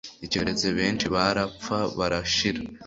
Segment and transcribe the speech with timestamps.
[0.25, 2.61] icyorezo benshi barapfa barashira